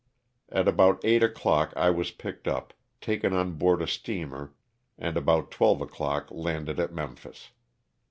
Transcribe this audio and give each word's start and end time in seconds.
At 0.49 0.67
about 0.67 1.05
eight 1.05 1.21
o'clock 1.21 1.73
I 1.75 1.91
was 1.91 2.09
picked 2.09 2.47
up, 2.47 2.73
taken 3.01 3.33
on 3.33 3.59
board 3.59 3.83
a 3.83 3.87
steamer 3.87 4.55
and 4.97 5.15
about 5.15 5.51
twelve 5.51 5.79
o'clock 5.79 6.31
landed 6.31 6.79
at 6.79 6.91
Memphis. 6.91 7.51